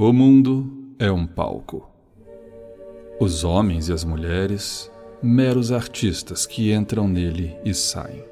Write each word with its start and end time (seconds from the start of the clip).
O 0.00 0.12
mundo 0.12 0.94
é 0.96 1.10
um 1.10 1.26
palco. 1.26 1.90
Os 3.18 3.42
homens 3.42 3.88
e 3.88 3.92
as 3.92 4.04
mulheres, 4.04 4.88
meros 5.20 5.72
artistas 5.72 6.46
que 6.46 6.72
entram 6.72 7.08
nele 7.08 7.56
e 7.64 7.74
saem. 7.74 8.22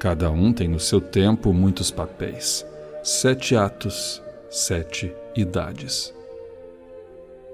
Cada 0.00 0.30
um 0.30 0.54
tem 0.54 0.66
no 0.66 0.80
seu 0.80 1.02
tempo 1.02 1.52
muitos 1.52 1.90
papéis, 1.90 2.64
sete 3.02 3.54
atos, 3.54 4.22
sete 4.48 5.12
idades. 5.36 6.14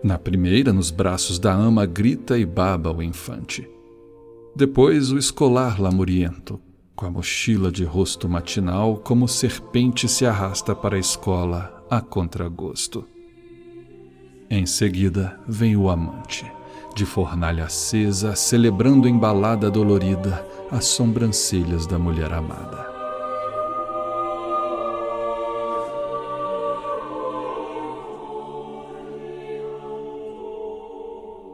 Na 0.04 0.16
primeira, 0.16 0.72
nos 0.72 0.92
braços 0.92 1.40
da 1.40 1.52
ama, 1.52 1.86
grita 1.86 2.38
e 2.38 2.46
baba 2.46 2.92
o 2.92 3.02
infante. 3.02 3.68
Depois, 4.54 5.10
o 5.10 5.18
escolar 5.18 5.80
lamuriento, 5.80 6.60
com 6.94 7.06
a 7.06 7.10
mochila 7.10 7.72
de 7.72 7.82
rosto 7.82 8.28
matinal, 8.28 8.98
como 8.98 9.26
serpente 9.26 10.06
se 10.06 10.24
arrasta 10.24 10.76
para 10.76 10.94
a 10.94 11.00
escola 11.00 11.79
a 11.90 12.00
contragosto. 12.00 13.04
Em 14.48 14.64
seguida 14.64 15.40
vem 15.46 15.76
o 15.76 15.90
amante, 15.90 16.50
de 16.94 17.04
fornalha 17.04 17.64
acesa, 17.64 18.36
celebrando 18.36 19.08
em 19.08 19.18
balada 19.18 19.68
dolorida 19.68 20.46
as 20.70 20.84
sobrancelhas 20.84 21.88
da 21.88 21.98
mulher 21.98 22.32
amada. 22.32 22.88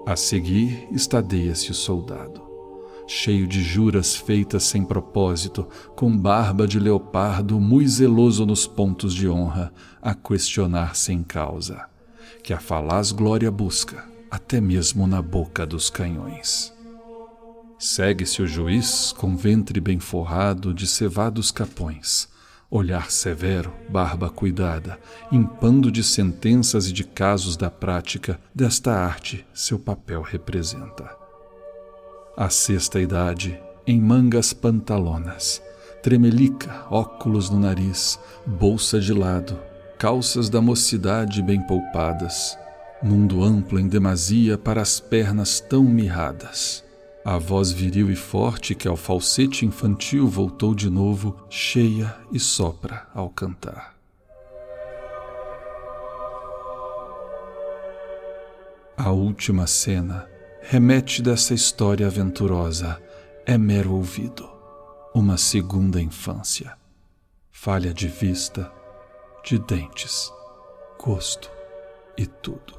A 0.05 0.15
seguir, 0.15 0.87
estadeia-se 0.93 1.71
o 1.71 1.75
soldado 1.75 2.46
cheio 3.07 3.47
de 3.47 3.63
juras 3.63 4.17
feitas 4.17 4.65
sem 4.65 4.85
propósito, 4.85 5.69
com 5.95 6.17
barba 6.17 6.67
de 6.67 6.79
leopardo, 6.81 7.61
muito 7.61 7.89
zeloso 7.89 8.45
nos 8.45 8.67
pontos 8.67 9.15
de 9.15 9.29
honra, 9.29 9.73
a 10.03 10.15
questionar 10.15 10.97
sem 10.97 11.23
causa, 11.23 11.87
que 12.43 12.53
a 12.53 12.59
falaz 12.59 13.13
glória 13.13 13.51
busca, 13.51 14.05
até 14.31 14.61
mesmo 14.61 15.07
na 15.07 15.23
boca 15.23 15.65
dos 15.65 15.89
canhões. 15.89 16.73
Segue-se 17.79 18.43
o 18.43 18.47
juiz 18.47 19.13
com 19.13 19.37
ventre 19.37 19.81
bem 19.81 20.01
forrado 20.01 20.75
de 20.75 20.87
cevados 20.87 21.51
capões, 21.51 22.29
olhar 22.71 23.11
severo, 23.11 23.73
barba 23.89 24.29
cuidada, 24.31 24.99
impando 25.31 25.93
de 25.93 26.03
sentenças 26.03 26.89
e 26.89 26.93
de 26.93 27.05
casos 27.05 27.57
da 27.57 27.71
prática 27.71 28.41
desta 28.55 28.93
arte 28.93 29.47
seu 29.55 29.79
papel 29.79 30.23
representa 30.23 31.16
a 32.37 32.51
sexta 32.51 33.01
idade, 33.01 33.59
em 33.87 33.99
mangas 33.99 34.53
pantalonas, 34.53 35.63
tremelica, 36.03 36.85
óculos 36.91 37.49
no 37.49 37.59
nariz, 37.59 38.21
bolsa 38.45 39.01
de 39.01 39.15
lado, 39.15 39.59
calças 39.99 40.51
da 40.51 40.61
mocidade 40.61 41.41
bem 41.41 41.63
poupadas, 41.63 42.59
mundo 43.03 43.43
amplo 43.43 43.81
em 43.81 43.89
demasia 43.89 44.59
para 44.59 44.83
as 44.83 45.01
pernas 45.01 45.61
tão 45.61 45.83
mirradas. 45.83 46.85
A 47.25 47.39
voz 47.39 47.73
viril 47.73 48.11
e 48.11 48.15
forte 48.15 48.75
que 48.75 48.87
ao 48.87 48.97
falsete 48.97 49.65
infantil 49.65 50.29
voltou 50.29 50.75
de 50.75 50.91
novo, 50.91 51.35
cheia 51.49 52.15
e 52.31 52.39
sopra 52.39 53.07
ao 53.15 53.31
cantar. 53.31 53.97
A 58.97 59.11
última 59.11 59.67
cena 59.67 60.36
remete 60.69 61.23
dessa 61.23 61.55
história 61.55 62.09
aventurosa. 62.09 63.01
É 63.47 63.57
mero 63.57 63.93
ouvido, 63.93 64.51
uma 65.15 65.37
segunda 65.37 66.03
infância, 66.03 66.77
falha 67.53 67.95
de 67.95 68.09
vista, 68.09 68.73
de 69.45 69.61
dentes, 69.61 70.29
gosto 71.01 71.49
e 72.19 72.27
tudo. 72.27 72.76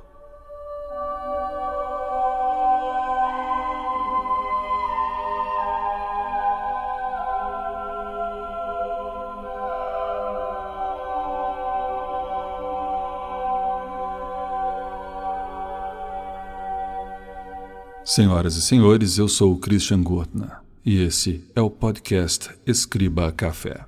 Senhoras 18.08 18.56
e 18.56 18.62
senhores, 18.62 19.18
eu 19.18 19.28
sou 19.28 19.52
o 19.52 19.58
Christian 19.60 20.02
Gurtner 20.02 20.62
e 20.86 21.04
esse 21.04 21.44
é 21.54 21.60
o 21.60 21.70
podcast 21.70 22.50
Escriba 22.66 23.30
Café. 23.34 23.86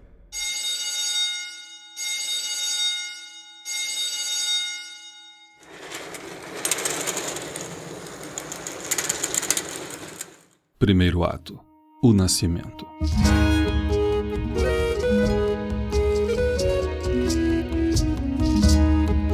Primeiro 10.77 11.23
ato: 11.23 11.57
O 12.03 12.11
Nascimento. 12.11 12.85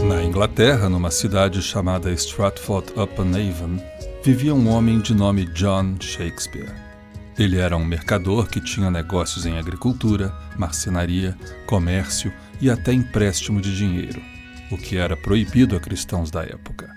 Na 0.07 0.24
Inglaterra, 0.24 0.88
numa 0.88 1.09
cidade 1.09 1.59
chamada 1.63 2.12
Stratford-upon-Avon, 2.12 3.94
vivia 4.25 4.56
um 4.56 4.68
homem 4.69 5.00
de 5.00 5.13
nome 5.13 5.46
John 5.46 5.97
Shakespeare. 6.02 6.74
Ele 7.38 7.59
era 7.59 7.78
um 7.78 7.86
mercador 7.86 8.47
que 8.47 8.59
tinha 8.59 8.90
negócios 8.90 9.46
em 9.46 9.59
agricultura, 9.59 10.34
marcenaria, 10.58 11.38
comércio 11.68 12.34
e 12.59 12.68
até 12.68 12.91
empréstimo 12.91 13.62
de 13.62 13.78
dinheiro, 13.78 14.19
o 14.72 14.80
que 14.80 14.97
era 14.97 15.16
proibido 15.16 15.75
a 15.75 15.80
cristãos 15.80 16.31
da 16.31 16.41
época. 16.41 16.91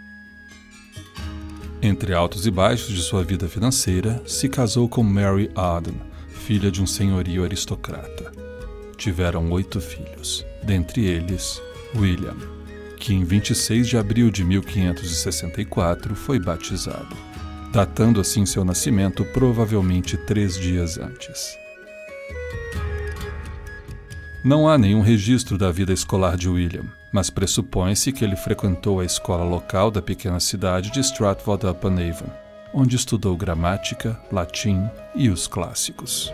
Entre 1.83 2.15
altos 2.15 2.47
e 2.47 2.50
baixos 2.50 2.94
de 2.94 3.03
sua 3.03 3.22
vida 3.22 3.47
financeira, 3.47 4.22
se 4.27 4.49
casou 4.49 4.89
com 4.89 5.03
Mary 5.03 5.50
Arden, 5.55 6.00
filha 6.31 6.71
de 6.71 6.83
um 6.83 6.87
senhorio 6.87 7.45
aristocrata. 7.45 8.33
Tiveram 8.97 9.50
oito 9.50 9.83
filhos, 9.83 10.47
dentre 10.65 11.05
eles 11.05 11.60
William 11.95 12.57
que 12.98 13.14
em 13.14 13.25
26 13.25 13.88
de 13.88 13.97
abril 13.97 14.31
de 14.31 14.44
1564 14.44 16.14
foi 16.14 16.38
batizado, 16.38 17.16
datando 17.72 18.20
assim 18.20 18.44
seu 18.44 18.64
nascimento 18.64 19.25
provavelmente 19.25 20.16
três 20.16 20.59
dias 20.59 20.98
antes. 20.98 21.56
Não 24.44 24.69
há 24.69 24.78
nenhum 24.78 25.00
registro 25.00 25.59
da 25.59 25.70
vida 25.70 25.92
escolar 25.92 26.36
de 26.36 26.48
William, 26.48 26.84
mas 27.12 27.31
pressupõe-se 27.31 28.12
que 28.12 28.25
ele 28.25 28.36
frequentou 28.36 29.00
a 29.00 29.04
escola 29.04 29.44
local 29.44 29.91
da 29.91 30.00
pequena 30.00 30.41
cidade 30.41 30.91
de 30.91 31.00
Stratford-upon-Avon, 31.00 32.30
onde 32.72 32.97
estudou 32.97 33.36
gramática, 33.36 34.19
latim 34.30 34.88
e 35.15 35.28
os 35.28 35.47
clássicos. 35.47 36.32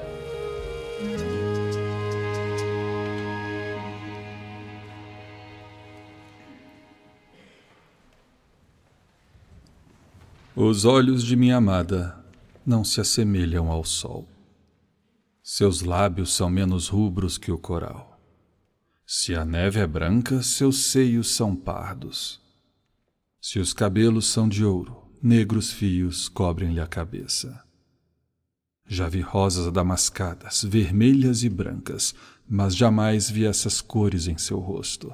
Os 10.56 10.84
olhos 10.84 11.24
de 11.24 11.34
minha 11.34 11.56
amada 11.56 12.16
não 12.64 12.84
se 12.84 13.00
assemelham 13.00 13.72
ao 13.72 13.82
sol. 13.84 14.24
Seus 15.42 15.80
lábios 15.80 16.32
são 16.32 16.48
menos 16.48 16.86
rubros 16.86 17.36
que 17.36 17.50
o 17.50 17.58
coral. 17.58 18.16
Se 19.04 19.34
a 19.34 19.44
neve 19.44 19.80
é 19.80 19.86
branca, 19.86 20.44
seus 20.44 20.92
seios 20.92 21.34
são 21.34 21.56
pardos. 21.56 22.40
Se 23.40 23.58
os 23.58 23.72
cabelos 23.72 24.28
são 24.28 24.48
de 24.48 24.64
ouro, 24.64 25.10
negros 25.20 25.72
fios 25.72 26.28
cobrem-lhe 26.28 26.80
a 26.80 26.86
cabeça. 26.86 27.60
Já 28.86 29.08
vi 29.08 29.22
rosas 29.22 29.66
adamascadas, 29.66 30.62
vermelhas 30.62 31.42
e 31.42 31.48
brancas, 31.48 32.14
mas 32.48 32.76
jamais 32.76 33.28
vi 33.28 33.44
essas 33.44 33.80
cores 33.80 34.28
em 34.28 34.38
seu 34.38 34.60
rosto. 34.60 35.12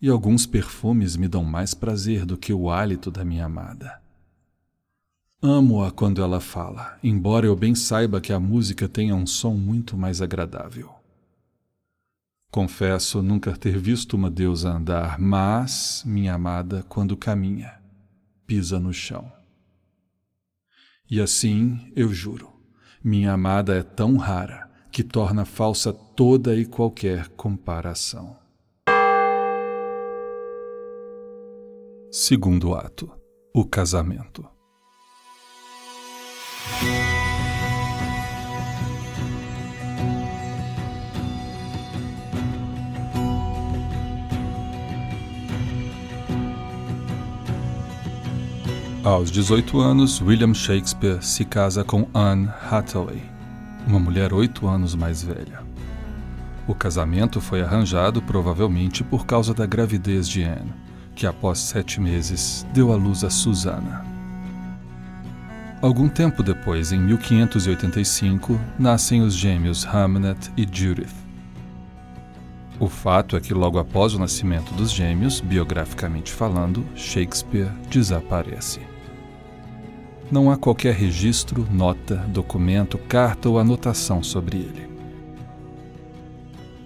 E 0.00 0.08
alguns 0.08 0.44
perfumes 0.44 1.14
me 1.14 1.28
dão 1.28 1.44
mais 1.44 1.74
prazer 1.74 2.26
do 2.26 2.36
que 2.36 2.52
o 2.52 2.68
hálito 2.68 3.08
da 3.08 3.24
minha 3.24 3.44
amada. 3.44 4.01
Amo-a 5.44 5.90
quando 5.90 6.22
ela 6.22 6.38
fala, 6.38 6.96
embora 7.02 7.46
eu 7.46 7.56
bem 7.56 7.74
saiba 7.74 8.20
que 8.20 8.32
a 8.32 8.38
música 8.38 8.88
tenha 8.88 9.16
um 9.16 9.26
som 9.26 9.54
muito 9.54 9.96
mais 9.96 10.22
agradável. 10.22 10.94
Confesso 12.48 13.20
nunca 13.20 13.56
ter 13.56 13.76
visto 13.76 14.14
uma 14.14 14.30
deusa 14.30 14.70
andar, 14.70 15.18
mas, 15.18 16.04
minha 16.06 16.34
amada, 16.34 16.84
quando 16.88 17.16
caminha, 17.16 17.74
pisa 18.46 18.78
no 18.78 18.92
chão. 18.92 19.32
E 21.10 21.20
assim, 21.20 21.90
eu 21.96 22.12
juro, 22.12 22.52
minha 23.02 23.32
amada 23.32 23.74
é 23.74 23.82
tão 23.82 24.16
rara 24.18 24.70
que 24.92 25.02
torna 25.02 25.44
falsa 25.44 25.92
toda 25.92 26.54
e 26.54 26.64
qualquer 26.64 27.26
comparação. 27.30 28.36
Segundo 32.12 32.76
ato: 32.76 33.10
O 33.52 33.64
casamento. 33.64 34.46
Aos 49.04 49.32
18 49.32 49.80
anos, 49.80 50.22
William 50.22 50.54
Shakespeare 50.54 51.20
se 51.20 51.44
casa 51.44 51.82
com 51.82 52.06
Anne 52.14 52.48
Hathaway, 52.70 53.20
uma 53.84 53.98
mulher 53.98 54.32
oito 54.32 54.68
anos 54.68 54.94
mais 54.94 55.24
velha. 55.24 55.60
O 56.68 56.74
casamento 56.74 57.40
foi 57.40 57.62
arranjado 57.62 58.22
provavelmente 58.22 59.02
por 59.02 59.26
causa 59.26 59.52
da 59.52 59.66
gravidez 59.66 60.28
de 60.28 60.44
Anne, 60.44 60.72
que 61.16 61.26
após 61.26 61.58
sete 61.58 62.00
meses 62.00 62.64
deu 62.72 62.92
à 62.92 62.96
luz 62.96 63.24
a 63.24 63.30
Susana. 63.30 64.04
Algum 65.80 66.08
tempo 66.08 66.40
depois, 66.40 66.92
em 66.92 67.00
1585, 67.00 68.56
nascem 68.78 69.20
os 69.20 69.34
gêmeos 69.34 69.84
Hamnet 69.84 70.52
e 70.56 70.62
Judith. 70.62 71.10
O 72.78 72.88
fato 72.88 73.36
é 73.36 73.40
que 73.40 73.52
logo 73.52 73.80
após 73.80 74.14
o 74.14 74.18
nascimento 74.20 74.72
dos 74.74 74.92
gêmeos, 74.92 75.40
biograficamente 75.40 76.30
falando, 76.30 76.86
Shakespeare 76.94 77.72
desaparece. 77.90 78.91
Não 80.32 80.50
há 80.50 80.56
qualquer 80.56 80.94
registro, 80.94 81.68
nota, 81.70 82.16
documento, 82.28 82.96
carta 82.96 83.50
ou 83.50 83.58
anotação 83.58 84.22
sobre 84.22 84.56
ele. 84.56 84.88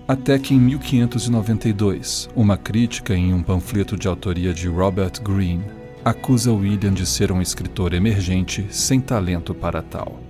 Até 0.08 0.37
que 0.37 0.52
em 0.52 0.58
1592, 0.58 2.28
uma 2.34 2.56
crítica 2.56 3.14
em 3.14 3.32
um 3.32 3.44
panfleto 3.44 3.96
de 3.96 4.08
autoria 4.08 4.52
de 4.52 4.66
Robert 4.66 5.22
Greene 5.22 5.64
acusa 6.04 6.52
William 6.52 6.93
de 6.93 7.06
ser 7.06 7.31
um 7.31 7.40
escritor 7.40 7.94
emergente 7.94 8.66
sem 8.69 9.00
talento 9.00 9.54
para 9.54 9.81
tal. 9.81 10.20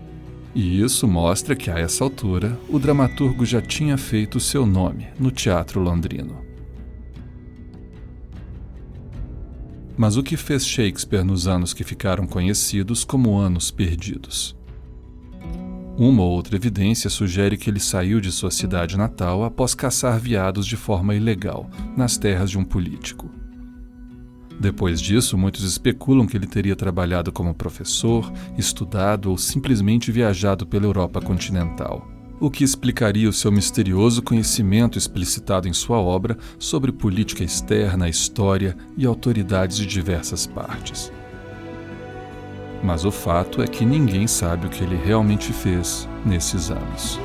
E 0.54 0.82
isso 0.82 1.08
mostra 1.08 1.56
que, 1.56 1.70
a 1.70 1.78
essa 1.78 2.04
altura, 2.04 2.58
o 2.68 2.78
dramaturgo 2.78 3.46
já 3.46 3.62
tinha 3.62 3.96
feito 3.96 4.38
seu 4.38 4.66
nome 4.66 5.06
no 5.18 5.30
teatro 5.30 5.80
londrino. 5.80 6.45
Mas 9.96 10.16
o 10.16 10.22
que 10.22 10.36
fez 10.36 10.66
Shakespeare 10.66 11.24
nos 11.24 11.46
anos 11.48 11.72
que 11.72 11.82
ficaram 11.82 12.26
conhecidos 12.26 13.02
como 13.02 13.38
anos 13.38 13.70
perdidos? 13.70 14.54
Uma 15.96 16.22
ou 16.22 16.30
outra 16.30 16.56
evidência 16.56 17.08
sugere 17.08 17.56
que 17.56 17.70
ele 17.70 17.80
saiu 17.80 18.20
de 18.20 18.30
sua 18.30 18.50
cidade 18.50 18.98
natal 18.98 19.42
após 19.42 19.74
caçar 19.74 20.20
veados 20.20 20.66
de 20.66 20.76
forma 20.76 21.14
ilegal 21.14 21.70
nas 21.96 22.18
terras 22.18 22.50
de 22.50 22.58
um 22.58 22.64
político. 22.64 23.30
Depois 24.60 25.00
disso, 25.00 25.38
muitos 25.38 25.64
especulam 25.64 26.26
que 26.26 26.36
ele 26.36 26.46
teria 26.46 26.76
trabalhado 26.76 27.32
como 27.32 27.54
professor, 27.54 28.30
estudado 28.58 29.30
ou 29.30 29.38
simplesmente 29.38 30.12
viajado 30.12 30.66
pela 30.66 30.84
Europa 30.84 31.20
continental, 31.20 32.06
o 32.40 32.50
que 32.50 32.64
explicaria 32.64 33.28
o 33.28 33.32
seu 33.32 33.50
misterioso 33.50 34.22
conhecimento 34.22 34.98
explicitado 34.98 35.68
em 35.68 35.72
sua 35.72 35.98
obra 35.98 36.36
sobre 36.58 36.92
política 36.92 37.42
externa, 37.42 38.08
história 38.08 38.76
e 38.96 39.06
autoridades 39.06 39.76
de 39.76 39.86
diversas 39.86 40.46
partes. 40.46 41.12
Mas 42.82 43.04
o 43.04 43.10
fato 43.10 43.62
é 43.62 43.66
que 43.66 43.84
ninguém 43.84 44.26
sabe 44.26 44.66
o 44.66 44.70
que 44.70 44.84
ele 44.84 44.96
realmente 44.96 45.52
fez 45.52 46.08
nesses 46.24 46.70
anos. 46.70 47.18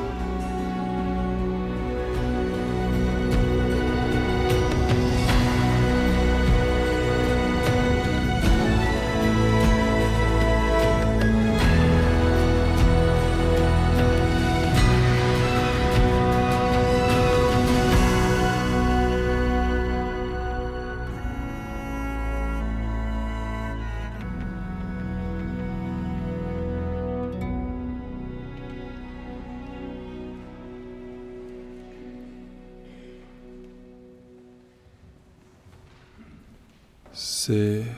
Ser 37.14 37.94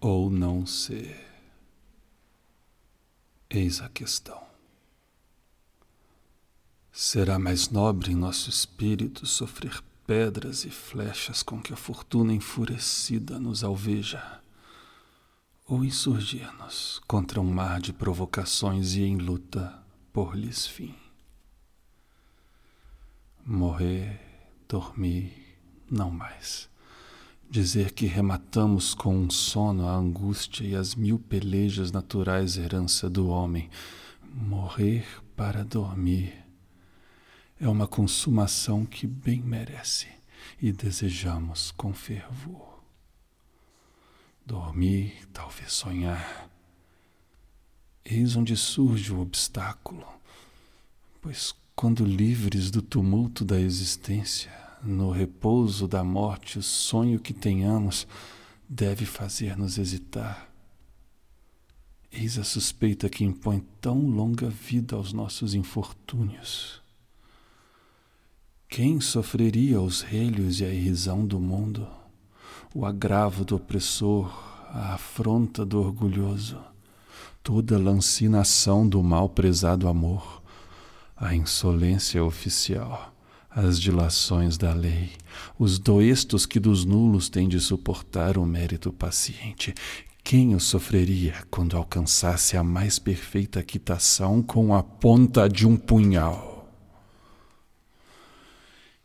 ou 0.00 0.30
não 0.30 0.64
ser? 0.64 1.26
Eis 3.50 3.80
a 3.80 3.88
questão. 3.88 4.40
Será 6.92 7.36
mais 7.36 7.68
nobre 7.68 8.12
em 8.12 8.14
nosso 8.14 8.48
espírito 8.48 9.26
sofrer 9.26 9.82
pedras 10.06 10.64
e 10.64 10.70
flechas 10.70 11.42
com 11.42 11.60
que 11.60 11.72
a 11.72 11.76
fortuna 11.76 12.32
enfurecida 12.32 13.40
nos 13.40 13.64
alveja, 13.64 14.40
ou 15.66 15.84
insurgir-nos 15.84 17.00
contra 17.08 17.40
um 17.40 17.52
mar 17.52 17.80
de 17.80 17.92
provocações 17.92 18.94
e 18.94 19.02
em 19.02 19.16
luta 19.16 19.82
por 20.12 20.36
lhes 20.36 20.64
fim? 20.64 20.94
Morrer, 23.44 24.20
dormir, 24.68 25.58
não 25.90 26.12
mais 26.12 26.68
Dizer 27.50 27.92
que 27.92 28.04
rematamos 28.04 28.92
com 28.92 29.16
um 29.16 29.30
sono 29.30 29.88
a 29.88 29.94
angústia 29.94 30.64
e 30.64 30.74
as 30.74 30.94
mil 30.94 31.18
pelejas 31.18 31.90
naturais 31.90 32.58
herança 32.58 33.08
do 33.08 33.28
homem. 33.28 33.70
Morrer 34.22 35.06
para 35.34 35.64
dormir 35.64 36.44
é 37.58 37.66
uma 37.66 37.86
consumação 37.86 38.84
que 38.84 39.06
bem 39.06 39.40
merece 39.40 40.08
e 40.60 40.70
desejamos 40.70 41.70
com 41.70 41.94
fervor. 41.94 42.82
Dormir, 44.44 45.26
talvez 45.32 45.72
sonhar. 45.72 46.50
Eis 48.04 48.36
onde 48.36 48.56
surge 48.56 49.10
o 49.12 49.20
obstáculo, 49.20 50.06
pois 51.20 51.54
quando 51.74 52.04
livres 52.04 52.70
do 52.70 52.82
tumulto 52.82 53.44
da 53.44 53.58
existência, 53.58 54.67
no 54.82 55.10
repouso 55.10 55.88
da 55.88 56.04
morte, 56.04 56.58
o 56.58 56.62
sonho 56.62 57.18
que 57.18 57.32
tenhamos 57.32 58.06
deve 58.68 59.04
fazer-nos 59.04 59.78
hesitar. 59.78 60.48
Eis 62.10 62.38
a 62.38 62.44
suspeita 62.44 63.08
que 63.08 63.24
impõe 63.24 63.64
tão 63.80 63.98
longa 63.98 64.48
vida 64.48 64.96
aos 64.96 65.12
nossos 65.12 65.54
infortúnios. 65.54 66.80
Quem 68.68 69.00
sofreria 69.00 69.80
os 69.80 70.02
relhos 70.02 70.60
e 70.60 70.64
a 70.64 70.72
irrisão 70.72 71.26
do 71.26 71.38
mundo, 71.38 71.86
o 72.74 72.84
agravo 72.84 73.44
do 73.44 73.56
opressor, 73.56 74.28
a 74.70 74.94
afronta 74.94 75.64
do 75.64 75.80
orgulhoso, 75.80 76.58
toda 77.42 77.76
a 77.76 77.78
lancinação 77.78 78.86
do 78.86 79.02
mal 79.02 79.28
prezado 79.28 79.88
amor, 79.88 80.42
a 81.16 81.34
insolência 81.34 82.22
oficial? 82.22 83.12
As 83.66 83.80
dilações 83.80 84.56
da 84.56 84.72
lei, 84.72 85.10
os 85.58 85.80
doestos 85.80 86.46
que 86.46 86.60
dos 86.60 86.84
nulos 86.84 87.28
têm 87.28 87.48
de 87.48 87.58
suportar 87.58 88.38
o 88.38 88.46
mérito 88.46 88.92
paciente. 88.92 89.74
Quem 90.22 90.54
o 90.54 90.60
sofreria 90.60 91.34
quando 91.50 91.76
alcançasse 91.76 92.56
a 92.56 92.62
mais 92.62 93.00
perfeita 93.00 93.60
quitação 93.62 94.42
com 94.42 94.72
a 94.72 94.82
ponta 94.82 95.48
de 95.48 95.66
um 95.66 95.76
punhal? 95.76 96.72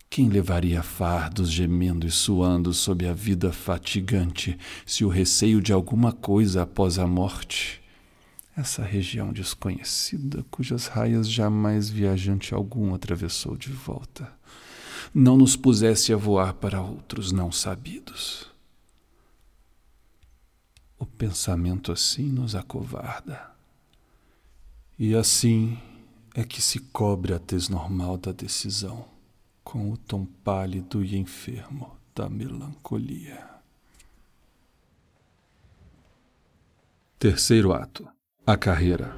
Quem 0.08 0.30
levaria 0.30 0.84
fardos 0.84 1.50
gemendo 1.52 2.06
e 2.06 2.12
suando 2.12 2.76
sob 2.76 3.08
a 3.08 3.14
vida 3.14 3.52
fatigante, 3.52 4.56
se 4.86 5.04
o 5.04 5.10
receio 5.10 5.60
de 5.60 5.74
alguma 5.74 6.12
coisa 6.12 6.62
após 6.62 7.00
a 7.00 7.08
morte 7.08 7.84
essa 8.56 8.84
região 8.84 9.34
desconhecida, 9.34 10.46
cujas 10.52 10.86
raias 10.86 11.28
jamais 11.28 11.90
viajante 11.90 12.54
algum 12.54 12.94
atravessou 12.94 13.58
de 13.58 13.72
volta, 13.72 14.32
não 15.14 15.38
nos 15.38 15.56
pusesse 15.56 16.12
a 16.12 16.18
voar 16.18 16.54
para 16.56 16.82
outros 16.82 17.32
não 17.32 17.52
sabidos. 17.52 18.52
O 20.98 21.06
pensamento 21.06 21.92
assim 21.92 22.30
nos 22.30 22.56
acovarda, 22.56 23.52
e 24.98 25.16
assim 25.16 25.78
é 26.34 26.44
que 26.44 26.62
se 26.62 26.80
cobre 26.80 27.34
a 27.34 27.40
tez 27.40 27.70
normal 27.70 28.18
da 28.18 28.32
decisão, 28.32 29.06
com 29.64 29.92
o 29.92 29.98
tom 29.98 30.26
pálido 30.44 31.04
e 31.04 31.18
enfermo 31.18 31.96
da 32.16 32.30
melancolia. 32.30 33.50
Terceiro 37.20 37.74
ato 37.74 38.08
a 38.46 38.58
carreira. 38.58 39.16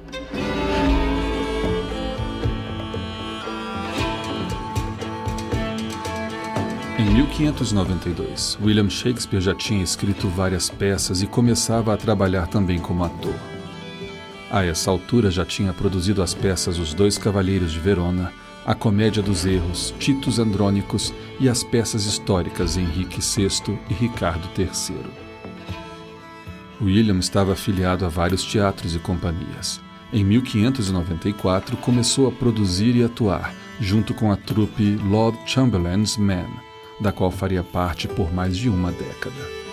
1592, 7.16 8.58
William 8.62 8.90
Shakespeare 8.90 9.40
já 9.40 9.54
tinha 9.54 9.82
escrito 9.82 10.28
várias 10.28 10.68
peças 10.68 11.22
e 11.22 11.26
começava 11.26 11.94
a 11.94 11.96
trabalhar 11.96 12.46
também 12.46 12.78
como 12.78 13.04
ator. 13.04 13.34
A 14.50 14.62
essa 14.66 14.90
altura 14.90 15.30
já 15.30 15.42
tinha 15.42 15.72
produzido 15.72 16.22
as 16.22 16.34
peças 16.34 16.78
Os 16.78 16.92
Dois 16.92 17.16
Cavalheiros 17.16 17.72
de 17.72 17.80
Verona, 17.80 18.30
A 18.66 18.74
Comédia 18.74 19.22
dos 19.22 19.46
Erros, 19.46 19.94
Titos 19.98 20.38
Andrônicos 20.38 21.10
e 21.40 21.48
as 21.48 21.64
peças 21.64 22.04
históricas 22.04 22.76
Henrique 22.76 23.20
VI 23.20 23.78
e 23.88 23.94
Ricardo 23.94 24.46
III. 24.58 24.98
William 26.82 27.18
estava 27.18 27.54
afiliado 27.54 28.04
a 28.04 28.10
vários 28.10 28.44
teatros 28.44 28.94
e 28.94 28.98
companhias. 28.98 29.80
Em 30.12 30.22
1594, 30.22 31.78
começou 31.78 32.28
a 32.28 32.32
produzir 32.32 32.94
e 32.94 33.02
atuar, 33.02 33.54
junto 33.80 34.12
com 34.12 34.30
a 34.30 34.36
trupe 34.36 34.96
Lord 34.96 35.38
Chamberlain's 35.46 36.18
Men, 36.18 36.65
da 37.00 37.12
qual 37.12 37.30
faria 37.30 37.62
parte 37.62 38.08
por 38.08 38.32
mais 38.32 38.56
de 38.56 38.68
uma 38.68 38.90
década. 38.90 39.66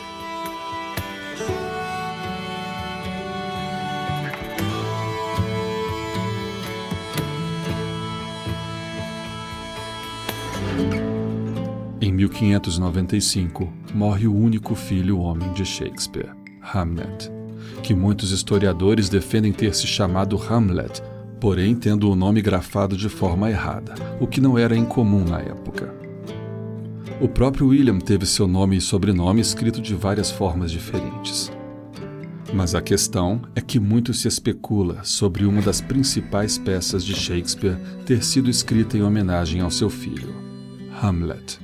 Em 12.01 12.12
1595, 12.12 13.72
morre 13.94 14.27
o 14.27 14.36
único 14.36 14.75
filho 14.75 15.20
homem 15.20 15.53
de 15.53 15.63
Shakespeare, 15.63 16.32
Hamlet, 16.74 17.32
que 17.82 17.94
muitos 17.94 18.32
historiadores 18.32 19.08
defendem 19.08 19.53
ter 19.53 19.74
se 19.74 19.88
chamado 19.88 20.38
Hamlet, 20.38 21.01
porém 21.39 21.74
tendo 21.74 22.10
o 22.10 22.15
nome 22.15 22.42
grafado 22.42 22.98
de 22.98 23.08
forma 23.08 23.50
errada, 23.50 23.96
o 24.20 24.27
que 24.27 24.42
não 24.42 24.58
era 24.58 24.75
incomum 24.75 25.24
na 25.24 25.39
época. 25.39 26.02
O 27.24 27.27
próprio 27.30 27.68
William 27.68 28.00
teve 28.00 28.25
seu 28.25 28.50
nome 28.50 28.75
e 28.75 28.82
sobrenome 28.82 29.39
escrito 29.39 29.82
de 29.82 29.96
várias 29.96 30.30
formas 30.30 30.70
diferentes. 30.70 31.50
Mas 32.53 32.75
a 32.75 32.82
questão 32.82 33.44
é 33.56 33.62
que 33.62 33.80
muito 33.80 34.13
se 34.13 34.27
especula 34.27 35.06
sobre 35.06 35.46
uma 35.46 35.62
das 35.62 35.80
principais 35.80 36.58
peças 36.58 37.01
de 37.01 37.15
Shakespeare 37.15 37.77
ter 38.06 38.25
sido 38.25 38.50
escrita 38.50 38.98
em 38.98 39.03
homenagem 39.03 39.62
ao 39.62 39.72
seu 39.72 39.89
filho, 39.89 40.36
Hamlet. 41.01 41.62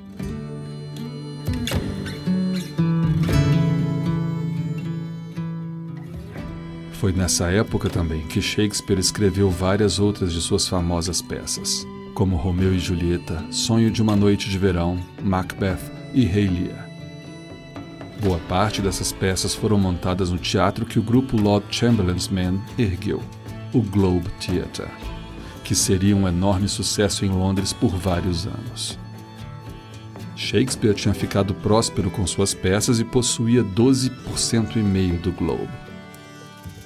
Foi 6.93 7.11
nessa 7.11 7.51
época 7.51 7.89
também 7.89 8.25
que 8.27 8.41
Shakespeare 8.41 8.97
escreveu 8.97 9.49
várias 9.49 9.99
outras 9.99 10.31
de 10.31 10.39
suas 10.39 10.69
famosas 10.69 11.21
peças, 11.21 11.85
como 12.19 12.35
Romeu 12.35 12.75
e 12.75 12.79
Julieta, 12.79 13.41
Sonho 13.49 13.89
de 13.89 14.01
uma 14.01 14.13
Noite 14.13 14.49
de 14.49 14.57
Verão, 14.57 14.99
Macbeth 15.23 15.79
e 16.13 16.25
Rei 16.25 16.49
Lear. 16.49 16.89
Boa 18.21 18.37
parte 18.39 18.81
dessas 18.81 19.13
peças 19.13 19.55
foram 19.55 19.79
montadas 19.79 20.29
no 20.29 20.37
teatro 20.37 20.85
que 20.85 20.99
o 20.99 21.01
grupo 21.01 21.37
Lord 21.37 21.65
Chamberlain's 21.71 22.27
Men 22.27 22.59
ergueu, 22.77 23.23
o 23.73 23.81
Globe 23.81 24.27
Theatre, 24.31 24.91
que 25.63 25.73
seria 25.73 26.13
um 26.13 26.27
enorme 26.27 26.67
sucesso 26.67 27.23
em 27.23 27.29
Londres 27.29 27.71
por 27.71 27.95
vários 27.95 28.45
anos. 28.45 28.99
Shakespeare 30.35 30.95
tinha 30.95 31.13
ficado 31.13 31.53
próspero 31.53 32.11
com 32.11 32.27
suas 32.27 32.53
peças 32.53 32.99
e 32.99 33.05
possuía 33.05 33.63
12% 33.63 34.75
e 34.75 34.79
meio 34.79 35.17
do 35.21 35.31
Globe. 35.31 35.88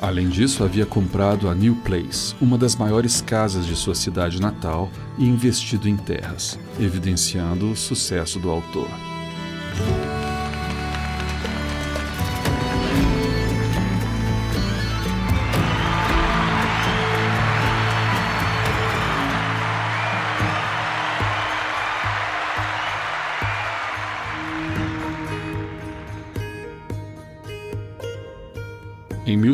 Além 0.03 0.27
disso, 0.27 0.65
havia 0.65 0.85
comprado 0.85 1.47
a 1.47 1.55
New 1.55 1.77
Place, 1.77 2.35
uma 2.41 2.57
das 2.57 2.75
maiores 2.75 3.21
casas 3.21 3.65
de 3.65 3.73
sua 3.73 3.95
cidade 3.95 4.41
natal, 4.41 4.91
e 5.17 5.25
investido 5.25 5.87
em 5.87 5.95
terras, 5.95 6.59
evidenciando 6.77 7.71
o 7.71 7.75
sucesso 7.75 8.37
do 8.37 8.49
autor. 8.49 9.12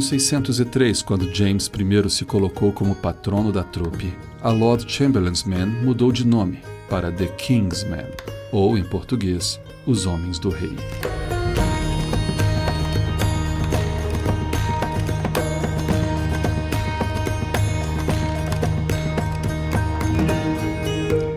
1603, 0.09 1.03
quando 1.03 1.31
James 1.33 1.67
I 1.67 2.09
se 2.09 2.25
colocou 2.25 2.71
como 2.71 2.95
patrono 2.95 3.51
da 3.51 3.63
trupe, 3.63 4.11
a 4.41 4.49
Lord 4.49 4.91
Chamberlain's 4.91 5.43
Men 5.43 5.67
mudou 5.67 6.11
de 6.11 6.25
nome 6.25 6.61
para 6.89 7.11
The 7.11 7.27
King's 7.27 7.83
Men, 7.83 8.07
ou, 8.51 8.75
em 8.75 8.83
português, 8.83 9.59
Os 9.85 10.07
Homens 10.07 10.39
do 10.39 10.49
Rei. 10.49 10.75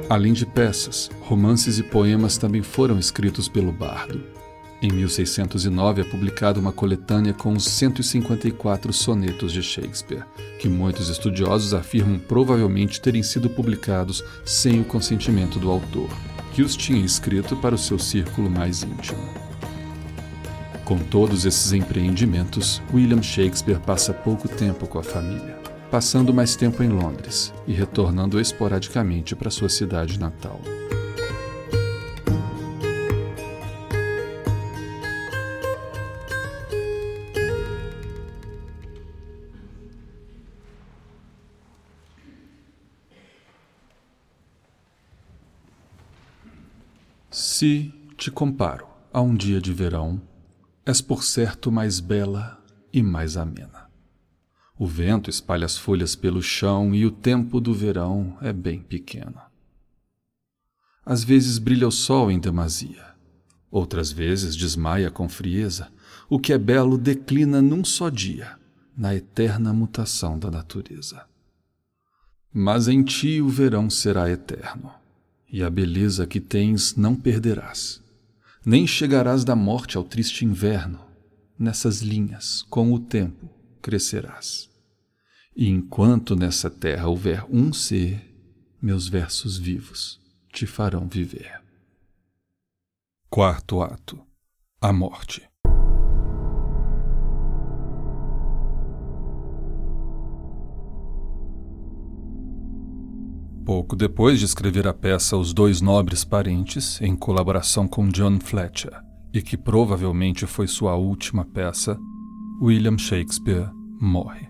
Além 0.09 0.33
de 0.33 0.47
peças, 0.47 1.11
romances 1.21 1.79
e 1.79 1.83
poemas 1.83 2.39
também 2.39 2.63
foram 2.63 2.99
escritos 2.99 3.49
pelo 3.49 3.73
bardo. 3.73 4.42
Em 4.83 4.91
1609 4.91 6.01
é 6.01 6.05
publicada 6.05 6.59
uma 6.59 6.73
coletânea 6.73 7.33
com 7.33 7.53
os 7.53 7.67
154 7.67 8.93
sonetos 8.93 9.53
de 9.53 9.63
Shakespeare, 9.63 10.25
que 10.59 10.69
muitos 10.69 11.09
estudiosos 11.09 11.73
afirmam 11.73 12.19
provavelmente 12.19 13.01
terem 13.01 13.23
sido 13.23 13.49
publicados 13.49 14.25
sem 14.45 14.81
o 14.81 14.85
consentimento 14.85 15.61
do 15.61 15.71
autor, 15.71 16.11
que 16.53 16.63
os 16.63 16.75
tinha 16.75 17.05
escrito 17.05 17.57
para 17.59 17.77
o 17.77 17.79
seu 17.79 17.97
círculo 17.97 18.51
mais 18.51 18.83
íntimo. 18.83 19.23
Com 20.85 20.99
todos 20.99 21.45
esses 21.45 21.73
empreendimentos, 21.73 22.83
William 22.93 23.23
Shakespeare 23.23 23.79
passa 23.79 24.13
pouco 24.13 24.49
tempo 24.49 24.89
com 24.89 24.99
a 24.99 25.03
família, 25.05 25.61
passando 25.93 26.35
mais 26.35 26.57
tempo 26.57 26.83
em 26.83 26.89
Londres 26.89 27.55
e 27.69 27.73
retornando 27.73 28.41
esporadicamente 28.41 29.37
para 29.37 29.49
sua 29.49 29.69
cidade 29.69 30.19
natal. 30.19 30.61
Se 47.33 47.91
te 48.19 48.31
comparo 48.31 48.87
a 49.11 49.23
um 49.23 49.35
dia 49.35 49.59
de 49.59 49.73
verão, 49.73 50.21
és 50.85 51.01
por 51.01 51.25
certo 51.25 51.73
mais 51.73 51.99
bela 51.99 52.63
e 52.93 53.03
mais 53.03 53.39
amena. 53.39 53.89
O 54.79 54.87
vento 54.87 55.31
espalha 55.31 55.65
as 55.65 55.79
folhas 55.79 56.15
pelo 56.15 56.43
chão 56.43 56.95
e 56.95 57.07
o 57.07 57.11
tempo 57.11 57.59
do 57.59 57.73
verão 57.73 58.37
é 58.43 58.53
bem 58.53 58.83
pequeno. 58.83 59.41
Às 61.07 61.25
vezes 61.25 61.57
brilha 61.57 61.89
o 61.89 61.91
sol 61.91 62.31
em 62.31 62.39
demasia, 62.39 63.15
outras 63.71 64.13
vezes 64.13 64.55
desmaia 64.55 65.11
com 65.11 65.27
frieza. 65.27 65.91
O 66.29 66.39
que 66.39 66.53
é 66.53 66.59
belo 66.59 66.99
declina 66.99 67.63
num 67.63 67.83
só 67.83 68.11
dia, 68.11 68.59
na 68.95 69.15
eterna 69.15 69.73
mutação 69.73 70.39
da 70.39 70.51
natureza. 70.51 71.25
Mas 72.53 72.89
em 72.89 73.03
ti 73.03 73.41
o 73.41 73.49
verão 73.49 73.89
será 73.89 74.29
eterno 74.31 75.01
e 75.53 75.63
a 75.63 75.69
beleza 75.69 76.27
que 76.27 76.41
tens 76.41 76.97
não 76.97 77.15
perderás. 77.15 78.03
Nem 78.65 78.87
chegarás 78.87 79.45
da 79.45 79.55
morte 79.55 79.99
ao 79.99 80.03
triste 80.03 80.47
inverno, 80.47 81.05
nessas 81.59 82.01
linhas, 82.01 82.63
com 82.71 82.93
o 82.93 82.99
tempo, 82.99 83.51
crescerás. 83.83 84.71
E 85.55 85.69
enquanto 85.69 86.35
nessa 86.35 86.71
terra 86.71 87.09
houver 87.09 87.45
um 87.51 87.73
ser, 87.73 88.35
meus 88.81 89.07
versos 89.07 89.59
vivos 89.59 90.19
te 90.51 90.67
farão 90.67 91.07
viver. 91.07 91.61
Quarto 93.29 93.83
ato 93.83 94.21
A 94.81 94.93
Morte 94.93 95.52
Pouco 103.65 103.95
depois 103.95 104.41
de 104.41 104.45
escrever 104.45 104.89
a 104.89 104.93
peça 104.93 105.37
Os 105.37 105.55
Dois 105.55 105.81
Nobres 105.81 106.25
Parentes, 106.25 107.01
em 107.01 107.15
colaboração 107.15 107.87
com 107.87 108.09
John 108.09 108.41
Fletcher, 108.41 108.93
e 109.33 109.41
que 109.41 109.57
provavelmente 109.57 110.47
foi 110.47 110.67
sua 110.67 110.97
última 110.97 111.45
peça, 111.45 111.97
William 112.61 112.99
Shakespeare 112.99 113.71
morre. 114.01 114.49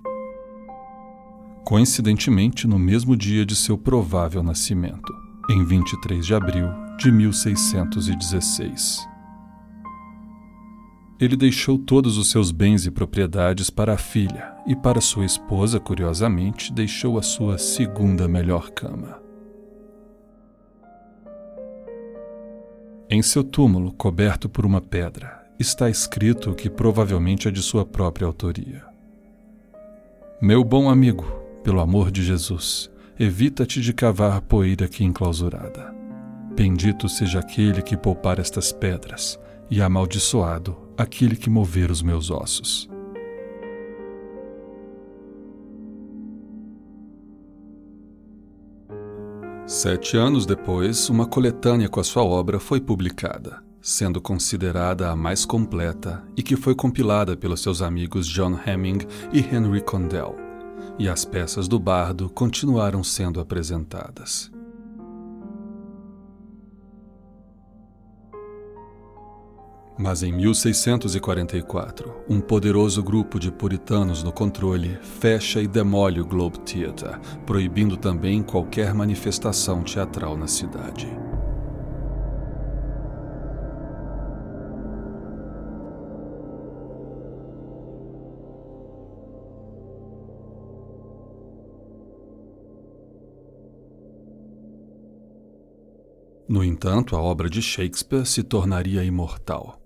Coincidentemente, 1.62 2.66
no 2.66 2.78
mesmo 2.78 3.14
dia 3.14 3.44
de 3.44 3.54
seu 3.54 3.76
provável 3.76 4.42
nascimento, 4.42 5.12
em 5.50 5.62
23 5.62 6.24
de 6.24 6.34
abril 6.34 6.68
de 6.98 7.12
1616. 7.12 9.11
Ele 11.22 11.36
deixou 11.36 11.78
todos 11.78 12.18
os 12.18 12.32
seus 12.32 12.50
bens 12.50 12.84
e 12.84 12.90
propriedades 12.90 13.70
para 13.70 13.94
a 13.94 13.96
filha 13.96 14.56
e 14.66 14.74
para 14.74 15.00
sua 15.00 15.24
esposa, 15.24 15.78
curiosamente, 15.78 16.72
deixou 16.72 17.16
a 17.16 17.22
sua 17.22 17.58
segunda 17.58 18.26
melhor 18.26 18.70
cama. 18.70 19.22
Em 23.08 23.22
seu 23.22 23.44
túmulo, 23.44 23.92
coberto 23.92 24.48
por 24.48 24.66
uma 24.66 24.80
pedra, 24.80 25.46
está 25.60 25.88
escrito 25.88 26.50
o 26.50 26.54
que 26.56 26.68
provavelmente 26.68 27.46
é 27.46 27.52
de 27.52 27.62
sua 27.62 27.86
própria 27.86 28.26
autoria. 28.26 28.82
Meu 30.40 30.64
bom 30.64 30.90
amigo, 30.90 31.24
pelo 31.62 31.78
amor 31.78 32.10
de 32.10 32.24
Jesus, 32.24 32.90
evita-te 33.16 33.80
de 33.80 33.92
cavar 33.92 34.40
poeira 34.40 34.86
aqui 34.86 35.04
enclausurada. 35.04 35.94
Bendito 36.56 37.08
seja 37.08 37.38
aquele 37.38 37.80
que 37.80 37.96
poupar 37.96 38.40
estas 38.40 38.72
pedras, 38.72 39.38
e 39.70 39.80
amaldiçoado 39.80 40.76
aquele 41.02 41.36
que 41.36 41.50
mover 41.50 41.90
os 41.90 42.00
meus 42.00 42.30
ossos. 42.30 42.88
Sete 49.66 50.16
anos 50.16 50.46
depois, 50.46 51.08
uma 51.08 51.26
coletânea 51.26 51.88
com 51.88 51.98
a 51.98 52.04
sua 52.04 52.22
obra 52.22 52.60
foi 52.60 52.80
publicada, 52.80 53.62
sendo 53.80 54.20
considerada 54.20 55.10
a 55.10 55.16
mais 55.16 55.44
completa 55.44 56.22
e 56.36 56.42
que 56.42 56.56
foi 56.56 56.74
compilada 56.74 57.36
pelos 57.36 57.60
seus 57.60 57.82
amigos 57.82 58.26
John 58.28 58.56
Hemming 58.64 58.98
e 59.32 59.40
Henry 59.40 59.80
Condell. 59.80 60.36
E 60.98 61.08
as 61.08 61.24
peças 61.24 61.66
do 61.66 61.80
bardo 61.80 62.28
continuaram 62.28 63.02
sendo 63.02 63.40
apresentadas. 63.40 64.51
Mas 69.98 70.22
em 70.22 70.32
1644, 70.32 72.24
um 72.28 72.40
poderoso 72.40 73.02
grupo 73.02 73.38
de 73.38 73.52
puritanos 73.52 74.22
no 74.22 74.32
controle 74.32 74.98
fecha 75.02 75.60
e 75.60 75.68
demole 75.68 76.20
o 76.20 76.26
Globe 76.26 76.58
Theatre, 76.60 77.20
proibindo 77.46 77.96
também 77.96 78.42
qualquer 78.42 78.94
manifestação 78.94 79.82
teatral 79.82 80.36
na 80.36 80.46
cidade. 80.46 81.06
No 96.48 96.62
entanto, 96.62 97.16
a 97.16 97.22
obra 97.22 97.48
de 97.48 97.62
Shakespeare 97.62 98.26
se 98.26 98.42
tornaria 98.42 99.02
imortal. 99.02 99.81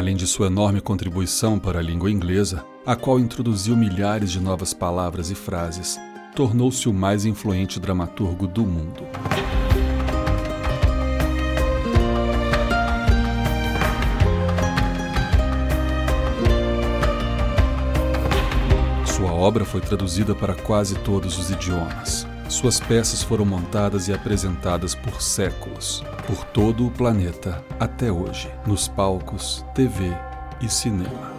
Além 0.00 0.16
de 0.16 0.26
sua 0.26 0.46
enorme 0.46 0.80
contribuição 0.80 1.58
para 1.58 1.78
a 1.78 1.82
língua 1.82 2.10
inglesa, 2.10 2.64
a 2.86 2.96
qual 2.96 3.20
introduziu 3.20 3.76
milhares 3.76 4.32
de 4.32 4.40
novas 4.40 4.72
palavras 4.72 5.30
e 5.30 5.34
frases, 5.34 5.98
tornou-se 6.34 6.88
o 6.88 6.92
mais 6.92 7.26
influente 7.26 7.78
dramaturgo 7.78 8.46
do 8.46 8.64
mundo. 8.64 9.02
Sua 19.04 19.32
obra 19.32 19.66
foi 19.66 19.82
traduzida 19.82 20.34
para 20.34 20.54
quase 20.54 20.94
todos 21.00 21.38
os 21.38 21.50
idiomas. 21.50 22.26
Suas 22.50 22.80
peças 22.80 23.22
foram 23.22 23.46
montadas 23.46 24.08
e 24.08 24.12
apresentadas 24.12 24.92
por 24.92 25.22
séculos, 25.22 26.02
por 26.26 26.44
todo 26.46 26.84
o 26.84 26.90
planeta 26.90 27.64
até 27.78 28.10
hoje, 28.10 28.50
nos 28.66 28.88
palcos, 28.88 29.64
TV 29.72 30.12
e 30.60 30.68
cinema. 30.68 31.30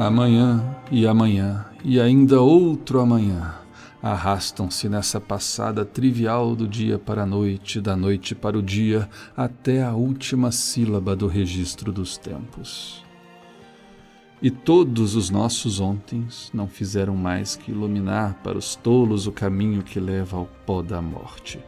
Amanhã 0.00 0.76
e 0.90 1.06
amanhã 1.06 1.64
e 1.84 2.00
ainda 2.00 2.40
outro 2.40 2.98
amanhã 2.98 3.65
arrastam-se 4.12 4.88
nessa 4.88 5.20
passada 5.20 5.84
trivial 5.84 6.54
do 6.54 6.66
dia 6.66 6.98
para 6.98 7.22
a 7.22 7.26
noite, 7.26 7.80
da 7.80 7.96
noite 7.96 8.34
para 8.34 8.58
o 8.58 8.62
dia, 8.62 9.08
até 9.36 9.82
a 9.82 9.92
última 9.92 10.52
sílaba 10.52 11.16
do 11.16 11.26
registro 11.26 11.92
dos 11.92 12.16
tempos. 12.16 13.04
E 14.40 14.50
todos 14.50 15.14
os 15.14 15.30
nossos 15.30 15.80
ontens 15.80 16.50
não 16.52 16.68
fizeram 16.68 17.16
mais 17.16 17.56
que 17.56 17.70
iluminar 17.70 18.34
para 18.42 18.58
os 18.58 18.76
tolos 18.76 19.26
o 19.26 19.32
caminho 19.32 19.82
que 19.82 19.98
leva 19.98 20.36
ao 20.36 20.46
pó 20.66 20.82
da 20.82 21.00
morte. 21.00 21.58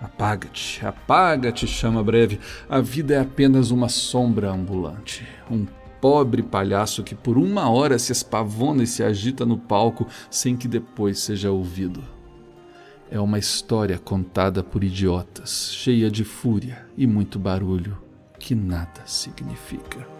Apaga-te, 0.00 0.86
apaga-te, 0.86 1.66
chama 1.66 2.04
breve. 2.04 2.38
A 2.68 2.80
vida 2.80 3.14
é 3.14 3.20
apenas 3.20 3.72
uma 3.72 3.88
sombra 3.88 4.50
ambulante, 4.50 5.26
um 5.50 5.66
pobre 6.00 6.42
palhaço 6.42 7.02
que 7.02 7.14
por 7.14 7.36
uma 7.38 7.70
hora 7.70 7.98
se 7.98 8.12
espavona 8.12 8.82
e 8.82 8.86
se 8.86 9.02
agita 9.02 9.44
no 9.44 9.58
palco 9.58 10.06
sem 10.30 10.56
que 10.56 10.68
depois 10.68 11.18
seja 11.18 11.50
ouvido. 11.50 12.02
É 13.10 13.18
uma 13.18 13.38
história 13.38 13.98
contada 13.98 14.62
por 14.62 14.84
idiotas, 14.84 15.72
cheia 15.72 16.10
de 16.10 16.24
fúria 16.24 16.86
e 16.96 17.06
muito 17.06 17.38
barulho, 17.38 17.96
que 18.38 18.54
nada 18.54 19.02
significa. 19.06 20.17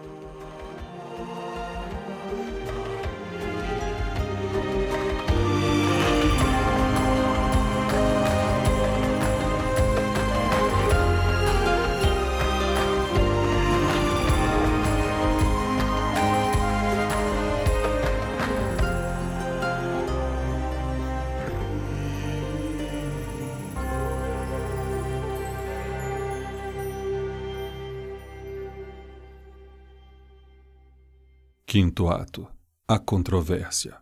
Quinto 31.71 32.09
ato 32.09 32.47
A 32.87 32.97
controvérsia. 32.97 33.95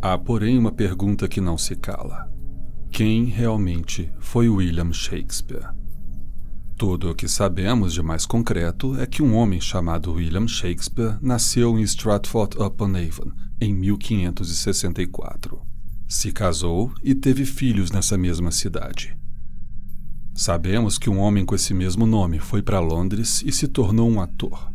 Há, 0.00 0.16
porém, 0.16 0.56
uma 0.56 0.72
pergunta 0.72 1.28
que 1.28 1.42
não 1.42 1.58
se 1.58 1.76
cala: 1.76 2.32
quem 2.90 3.26
realmente 3.26 4.10
foi 4.18 4.48
William 4.48 4.94
Shakespeare? 4.94 5.68
Tudo 6.78 7.10
o 7.10 7.14
que 7.14 7.28
sabemos 7.28 7.92
de 7.92 8.02
mais 8.02 8.24
concreto 8.24 8.98
é 8.98 9.04
que 9.04 9.22
um 9.22 9.34
homem 9.34 9.60
chamado 9.60 10.14
William 10.14 10.48
Shakespeare 10.48 11.18
nasceu 11.20 11.78
em 11.78 11.82
Stratford-upon-Avon 11.82 13.30
em 13.60 13.74
1564. 13.74 15.60
Se 16.08 16.32
casou 16.32 16.90
e 17.02 17.14
teve 17.14 17.44
filhos 17.44 17.90
nessa 17.90 18.16
mesma 18.16 18.50
cidade. 18.50 19.14
Sabemos 20.34 20.98
que 20.98 21.08
um 21.08 21.20
homem 21.20 21.44
com 21.44 21.54
esse 21.54 21.72
mesmo 21.72 22.04
nome 22.04 22.40
foi 22.40 22.60
para 22.60 22.80
Londres 22.80 23.40
e 23.46 23.52
se 23.52 23.68
tornou 23.68 24.10
um 24.10 24.20
ator, 24.20 24.68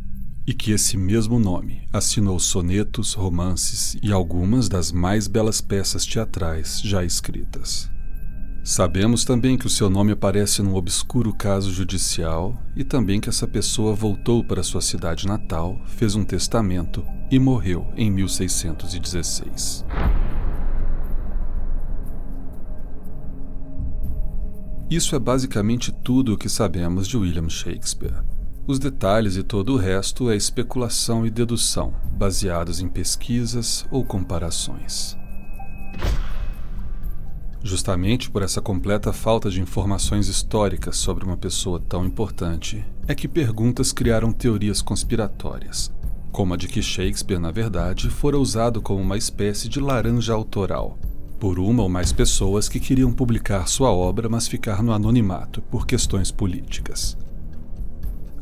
e 0.46 0.54
que 0.54 0.72
esse 0.72 0.96
mesmo 0.96 1.38
nome 1.38 1.82
assinou 1.92 2.40
sonetos, 2.40 3.12
romances 3.12 3.94
e 4.02 4.10
algumas 4.10 4.70
das 4.70 4.90
mais 4.90 5.26
belas 5.28 5.60
peças 5.60 6.06
teatrais 6.06 6.80
já 6.80 7.04
escritas. 7.04 7.90
Sabemos 8.64 9.22
também 9.22 9.58
que 9.58 9.66
o 9.66 9.70
seu 9.70 9.90
nome 9.90 10.12
aparece 10.12 10.62
num 10.62 10.74
obscuro 10.74 11.34
caso 11.34 11.70
judicial 11.70 12.56
e 12.74 12.82
também 12.82 13.20
que 13.20 13.28
essa 13.28 13.46
pessoa 13.46 13.94
voltou 13.94 14.42
para 14.42 14.62
sua 14.62 14.80
cidade 14.80 15.26
natal, 15.26 15.78
fez 15.86 16.14
um 16.14 16.24
testamento 16.24 17.04
e 17.30 17.38
morreu 17.38 17.86
em 17.96 18.10
1616. 18.10 19.84
Isso 24.90 25.14
é 25.14 25.20
basicamente 25.20 25.92
tudo 25.92 26.34
o 26.34 26.36
que 26.36 26.48
sabemos 26.48 27.06
de 27.06 27.16
William 27.16 27.48
Shakespeare. 27.48 28.24
Os 28.66 28.80
detalhes 28.80 29.36
e 29.36 29.42
todo 29.44 29.74
o 29.74 29.76
resto 29.76 30.28
é 30.28 30.34
especulação 30.34 31.24
e 31.24 31.30
dedução, 31.30 31.94
baseados 32.12 32.80
em 32.80 32.88
pesquisas 32.88 33.86
ou 33.88 34.04
comparações. 34.04 35.16
Justamente 37.62 38.28
por 38.28 38.42
essa 38.42 38.60
completa 38.60 39.12
falta 39.12 39.48
de 39.48 39.60
informações 39.60 40.26
históricas 40.26 40.96
sobre 40.96 41.24
uma 41.24 41.36
pessoa 41.36 41.78
tão 41.78 42.04
importante, 42.04 42.84
é 43.06 43.14
que 43.14 43.28
perguntas 43.28 43.92
criaram 43.92 44.32
teorias 44.32 44.82
conspiratórias, 44.82 45.92
como 46.32 46.52
a 46.52 46.56
de 46.56 46.66
que 46.66 46.82
Shakespeare, 46.82 47.38
na 47.38 47.52
verdade, 47.52 48.10
fora 48.10 48.36
usado 48.36 48.82
como 48.82 49.00
uma 49.00 49.16
espécie 49.16 49.68
de 49.68 49.78
laranja 49.78 50.32
autoral, 50.32 50.98
por 51.40 51.58
uma 51.58 51.82
ou 51.82 51.88
mais 51.88 52.12
pessoas 52.12 52.68
que 52.68 52.78
queriam 52.78 53.10
publicar 53.10 53.66
sua 53.66 53.90
obra, 53.90 54.28
mas 54.28 54.46
ficar 54.46 54.82
no 54.82 54.92
anonimato 54.92 55.62
por 55.62 55.86
questões 55.86 56.30
políticas. 56.30 57.16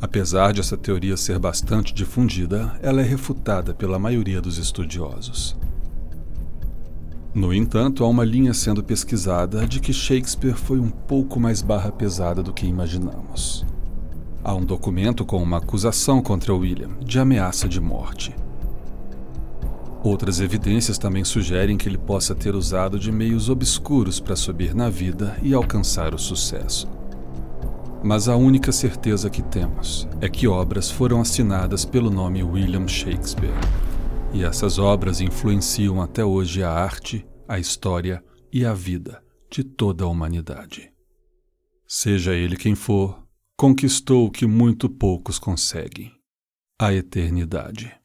Apesar 0.01 0.51
de 0.51 0.59
essa 0.59 0.77
teoria 0.77 1.15
ser 1.15 1.39
bastante 1.39 1.93
difundida, 1.93 2.77
ela 2.81 3.01
é 3.01 3.03
refutada 3.03 3.73
pela 3.73 3.97
maioria 3.97 4.41
dos 4.41 4.57
estudiosos. 4.57 5.57
No 7.33 7.53
entanto, 7.53 8.03
há 8.03 8.07
uma 8.07 8.25
linha 8.25 8.53
sendo 8.53 8.83
pesquisada 8.83 9.65
de 9.65 9.79
que 9.79 9.93
Shakespeare 9.93 10.55
foi 10.55 10.79
um 10.79 10.89
pouco 10.89 11.39
mais 11.39 11.61
barra 11.61 11.91
pesada 11.91 12.43
do 12.43 12.51
que 12.51 12.65
imaginamos. 12.65 13.65
Há 14.43 14.53
um 14.53 14.65
documento 14.65 15.23
com 15.23 15.41
uma 15.41 15.57
acusação 15.57 16.21
contra 16.21 16.53
William 16.53 16.97
de 16.99 17.17
ameaça 17.17 17.67
de 17.67 17.79
morte. 17.79 18.35
Outras 20.03 20.39
evidências 20.39 20.97
também 20.97 21.25
sugerem 21.25 21.77
que 21.77 21.89
ele 21.89 21.97
possa 21.97 22.33
ter 22.33 22.55
usado 22.55 22.97
de 22.97 23.11
meios 23.11 23.49
obscuros 23.49 24.19
para 24.19 24.35
subir 24.35 24.73
na 24.73 24.89
vida 24.89 25.37
e 25.43 25.53
alcançar 25.53 26.13
o 26.13 26.17
sucesso. 26.17 26.87
Mas 28.01 28.29
a 28.29 28.35
única 28.35 28.71
certeza 28.71 29.29
que 29.29 29.41
temos 29.41 30.07
é 30.21 30.29
que 30.29 30.47
obras 30.47 30.89
foram 30.89 31.19
assinadas 31.19 31.83
pelo 31.83 32.09
nome 32.09 32.41
William 32.41 32.87
Shakespeare. 32.87 33.53
E 34.33 34.43
essas 34.43 34.79
obras 34.79 35.19
influenciam 35.19 36.01
até 36.01 36.23
hoje 36.23 36.63
a 36.63 36.71
arte, 36.71 37.27
a 37.45 37.59
história 37.59 38.23
e 38.53 38.65
a 38.65 38.73
vida 38.73 39.21
de 39.51 39.65
toda 39.65 40.05
a 40.05 40.07
humanidade. 40.07 40.91
Seja 41.85 42.33
ele 42.33 42.55
quem 42.55 42.73
for, 42.73 43.21
conquistou 43.57 44.27
o 44.27 44.31
que 44.31 44.45
muito 44.45 44.87
poucos 44.87 45.37
conseguem: 45.37 46.13
a 46.79 46.93
eternidade. 46.93 47.98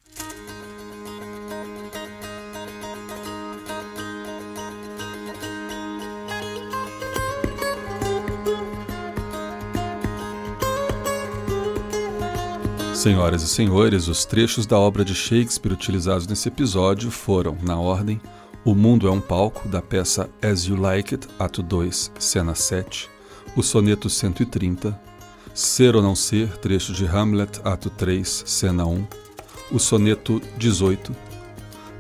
Senhoras 13.05 13.43
e 13.43 13.49
senhores, 13.49 14.09
os 14.09 14.25
trechos 14.25 14.65
da 14.65 14.79
obra 14.79 15.05
de 15.05 15.15
Shakespeare 15.15 15.75
utilizados 15.75 16.27
nesse 16.27 16.49
episódio 16.49 17.11
foram, 17.11 17.55
na 17.61 17.79
ordem, 17.79 18.19
O 18.65 18.75
Mundo 18.75 19.07
é 19.07 19.11
um 19.11 19.21
Palco, 19.21 19.69
da 19.69 19.83
peça 19.83 20.31
As 20.41 20.65
You 20.65 20.81
Like 20.81 21.15
It, 21.15 21.29
ato 21.39 21.63
2, 21.63 22.13
cena 22.19 22.55
7, 22.55 23.11
o 23.55 23.63
soneto 23.63 24.09
130, 24.09 24.99
Ser 25.53 25.95
ou 25.95 26.03
Não 26.03 26.17
Ser, 26.17 26.49
trecho 26.57 26.95
de 26.95 27.05
Hamlet, 27.05 27.61
ato 27.63 27.91
3, 27.91 28.45
cena 28.47 28.87
1, 28.87 29.07
o 29.71 29.79
soneto 29.79 30.41
18, 30.57 31.15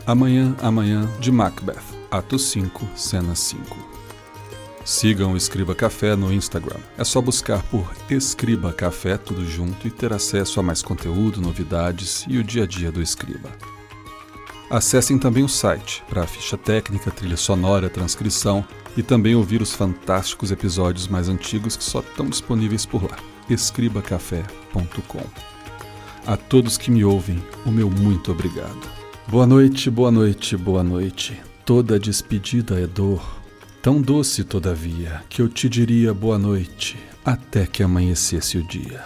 Amanhã, 0.06 0.56
Amanhã, 0.62 1.06
de 1.20 1.30
Macbeth, 1.30 1.84
ato 2.10 2.38
5, 2.38 2.88
cena 2.96 3.34
5. 3.34 3.93
Sigam 4.84 5.32
o 5.32 5.36
Escriba 5.36 5.74
Café 5.74 6.14
no 6.14 6.30
Instagram. 6.30 6.76
É 6.98 7.04
só 7.04 7.18
buscar 7.18 7.62
por 7.64 7.90
Escriba 8.10 8.70
Café 8.70 9.16
tudo 9.16 9.42
junto 9.46 9.88
e 9.88 9.90
ter 9.90 10.12
acesso 10.12 10.60
a 10.60 10.62
mais 10.62 10.82
conteúdo, 10.82 11.40
novidades 11.40 12.26
e 12.28 12.36
o 12.36 12.44
dia 12.44 12.64
a 12.64 12.66
dia 12.66 12.92
do 12.92 13.00
Escriba. 13.00 13.48
Acessem 14.68 15.18
também 15.18 15.42
o 15.42 15.48
site 15.48 16.02
para 16.06 16.24
a 16.24 16.26
ficha 16.26 16.58
técnica, 16.58 17.10
trilha 17.10 17.36
sonora, 17.36 17.88
transcrição 17.88 18.62
e 18.94 19.02
também 19.02 19.34
ouvir 19.34 19.62
os 19.62 19.72
fantásticos 19.72 20.50
episódios 20.50 21.08
mais 21.08 21.30
antigos 21.30 21.76
que 21.76 21.84
só 21.84 22.00
estão 22.00 22.26
disponíveis 22.26 22.84
por 22.84 23.04
lá. 23.04 23.16
escribacafé.com. 23.48 25.24
A 26.26 26.36
todos 26.36 26.76
que 26.76 26.90
me 26.90 27.04
ouvem, 27.04 27.42
o 27.64 27.70
meu 27.70 27.90
muito 27.90 28.32
obrigado. 28.32 28.90
Boa 29.28 29.46
noite, 29.46 29.88
boa 29.88 30.10
noite, 30.10 30.58
boa 30.58 30.82
noite. 30.82 31.40
Toda 31.64 31.98
despedida 31.98 32.78
é 32.78 32.86
dor 32.86 33.43
Tão 33.84 34.00
doce, 34.00 34.44
todavia, 34.44 35.22
que 35.28 35.42
eu 35.42 35.46
te 35.46 35.68
diria 35.68 36.14
boa 36.14 36.38
noite 36.38 36.96
até 37.22 37.66
que 37.66 37.82
amanhecesse 37.82 38.56
o 38.56 38.66
dia. 38.66 39.04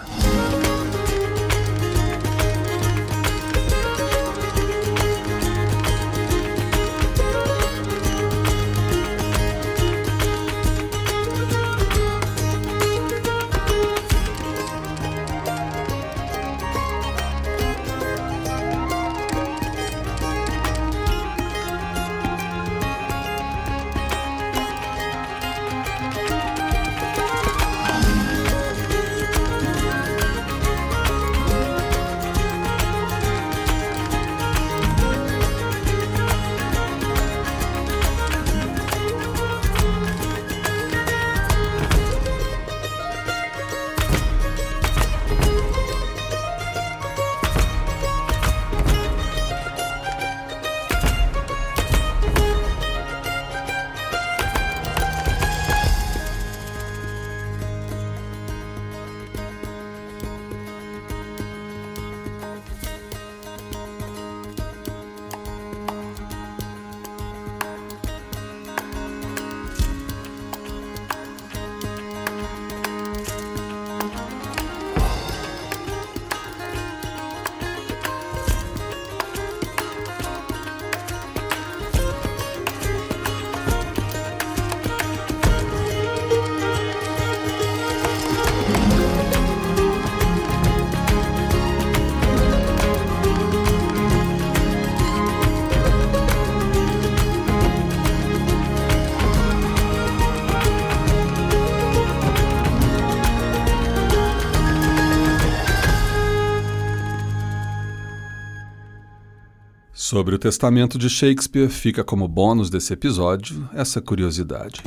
Sobre 110.08 110.34
o 110.34 110.38
testamento 110.38 110.96
de 110.96 111.06
Shakespeare, 111.10 111.68
fica 111.68 112.02
como 112.02 112.26
bônus 112.26 112.70
desse 112.70 112.94
episódio 112.94 113.68
essa 113.74 114.00
curiosidade. 114.00 114.82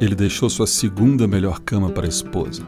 Ele 0.00 0.14
deixou 0.14 0.48
sua 0.48 0.68
segunda 0.68 1.26
melhor 1.26 1.58
cama 1.58 1.90
para 1.90 2.06
a 2.06 2.08
esposa. 2.08 2.62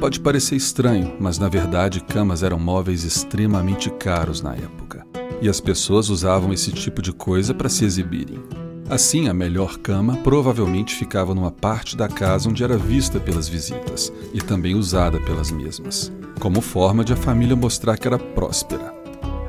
Pode 0.00 0.18
parecer 0.18 0.56
estranho, 0.56 1.14
mas 1.20 1.38
na 1.38 1.46
verdade 1.46 2.00
camas 2.00 2.42
eram 2.42 2.58
móveis 2.58 3.04
extremamente 3.04 3.90
caros 3.90 4.40
na 4.40 4.54
época, 4.54 5.06
e 5.42 5.48
as 5.50 5.60
pessoas 5.60 6.08
usavam 6.08 6.54
esse 6.54 6.72
tipo 6.72 7.02
de 7.02 7.12
coisa 7.12 7.52
para 7.52 7.68
se 7.68 7.84
exibirem. 7.84 8.42
Assim, 8.88 9.28
a 9.28 9.34
melhor 9.34 9.76
cama 9.76 10.16
provavelmente 10.16 10.94
ficava 10.94 11.34
numa 11.34 11.50
parte 11.50 11.98
da 11.98 12.08
casa 12.08 12.48
onde 12.48 12.64
era 12.64 12.78
vista 12.78 13.20
pelas 13.20 13.46
visitas 13.46 14.10
e 14.32 14.40
também 14.40 14.74
usada 14.74 15.20
pelas 15.20 15.50
mesmas, 15.50 16.10
como 16.40 16.62
forma 16.62 17.04
de 17.04 17.12
a 17.12 17.16
família 17.16 17.54
mostrar 17.54 17.98
que 17.98 18.08
era 18.08 18.18
próspera. 18.18 18.97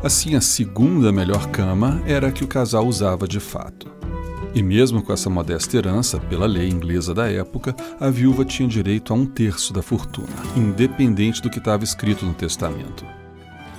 Assim, 0.01 0.33
a 0.35 0.39
segunda 0.39 1.11
melhor 1.11 1.47
cama 1.47 2.01
era 2.05 2.29
a 2.29 2.31
que 2.31 2.43
o 2.43 2.47
casal 2.47 2.87
usava 2.87 3.27
de 3.27 3.39
fato. 3.39 3.91
E 4.55 4.63
mesmo 4.63 5.03
com 5.03 5.11
essa 5.11 5.29
modesta 5.29 5.75
herança, 5.75 6.17
pela 6.17 6.45
lei 6.45 6.69
inglesa 6.69 7.13
da 7.13 7.29
época, 7.29 7.75
a 7.99 8.09
viúva 8.09 8.45
tinha 8.45 8.67
direito 8.67 9.11
a 9.11 9.15
um 9.15 9.25
terço 9.25 9.73
da 9.73 9.81
fortuna, 9.81 10.29
independente 10.55 11.41
do 11.41 11.49
que 11.49 11.59
estava 11.59 11.83
escrito 11.83 12.25
no 12.25 12.33
testamento. 12.33 13.05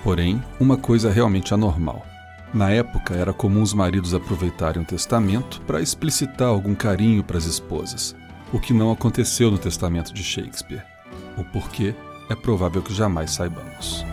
Porém, 0.04 0.42
uma 0.60 0.76
coisa 0.76 1.10
realmente 1.10 1.54
anormal. 1.54 2.04
Na 2.52 2.70
época, 2.70 3.14
era 3.14 3.32
comum 3.32 3.62
os 3.62 3.72
maridos 3.72 4.12
aproveitarem 4.12 4.82
o 4.82 4.86
testamento 4.86 5.62
para 5.62 5.80
explicitar 5.80 6.48
algum 6.48 6.74
carinho 6.74 7.24
para 7.24 7.38
as 7.38 7.46
esposas, 7.46 8.14
o 8.52 8.60
que 8.60 8.74
não 8.74 8.92
aconteceu 8.92 9.50
no 9.50 9.58
testamento 9.58 10.12
de 10.12 10.22
Shakespeare. 10.22 10.82
O 11.38 11.44
porquê 11.44 11.94
é 12.28 12.34
provável 12.34 12.82
que 12.82 12.92
jamais 12.92 13.30
saibamos. 13.30 14.04